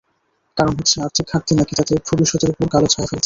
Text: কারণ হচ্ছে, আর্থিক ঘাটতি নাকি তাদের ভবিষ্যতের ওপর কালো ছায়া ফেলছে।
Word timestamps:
কারণ 0.57 0.73
হচ্ছে, 0.79 0.97
আর্থিক 1.05 1.25
ঘাটতি 1.31 1.53
নাকি 1.55 1.73
তাদের 1.79 1.97
ভবিষ্যতের 2.07 2.51
ওপর 2.53 2.67
কালো 2.73 2.87
ছায়া 2.87 3.07
ফেলছে। 3.09 3.19